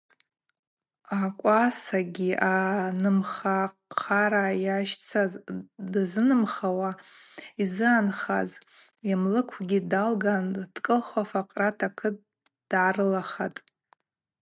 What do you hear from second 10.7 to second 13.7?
дкӏылхуа факърата акыт дгӏарылахатӏ.